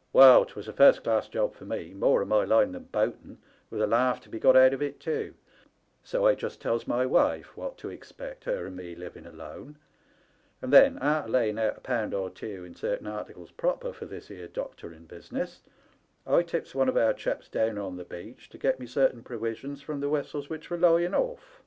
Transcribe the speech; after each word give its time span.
"Well, 0.12 0.44
'twas 0.44 0.68
a 0.68 0.74
first 0.74 1.02
class 1.04 1.26
job 1.26 1.54
for 1.54 1.64
me, 1.64 1.94
more'n 1.94 2.28
my 2.28 2.44
line 2.44 2.72
than 2.72 2.82
boating, 2.92 3.38
with 3.70 3.80
a 3.80 3.86
laugh 3.86 4.20
to 4.20 4.28
be 4.28 4.38
got 4.38 4.54
out 4.54 4.74
of 4.74 4.82
it 4.82 5.00
tew, 5.00 5.32
so 6.04 6.26
I 6.26 6.34
just 6.34 6.60
tells 6.60 6.86
my 6.86 7.06
wife 7.06 7.56
what 7.56 7.78
to 7.78 7.88
expect, 7.88 8.44
her 8.44 8.66
and 8.66 8.76
me 8.76 8.94
living 8.94 9.24
alone; 9.24 9.78
and 10.60 10.70
then, 10.70 10.98
arter 10.98 11.30
laying 11.30 11.58
out 11.58 11.78
a 11.78 11.80
pound 11.80 12.12
or 12.12 12.28
tew 12.28 12.62
in 12.62 12.74
certain 12.76 13.06
articles 13.06 13.52
proper 13.52 13.94
for 13.94 14.04
this 14.04 14.28
here 14.28 14.48
doctoring 14.48 15.06
business, 15.06 15.62
I 16.26 16.42
tips 16.42 16.74
one 16.74 16.90
of 16.90 16.98
our 16.98 17.14
chaps 17.14 17.48
down 17.48 17.78
on 17.78 17.96
the 17.96 18.04
beach 18.04 18.50
to 18.50 18.58
get 18.58 18.80
me 18.80 18.84
certain 18.86 19.22
prowisions 19.22 19.80
from 19.80 20.00
the 20.00 20.10
wessels 20.10 20.50
which 20.50 20.68
were 20.68 20.76
lying 20.76 21.12
oflf. 21.12 21.62